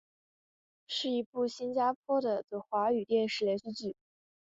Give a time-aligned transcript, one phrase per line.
[0.87, 3.95] 是一部新加坡的的华语电视连续剧。